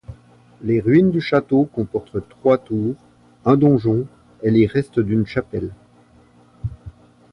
Les 0.63 0.81
ruines 0.81 1.11
du 1.11 1.21
château 1.21 1.65
comportent 1.65 2.27
trois 2.27 2.57
tours, 2.57 2.95
un 3.45 3.55
donjon 3.55 4.07
et 4.41 4.49
les 4.49 4.65
restes 4.65 4.99
d'une 4.99 5.27
chapelle. 5.27 5.69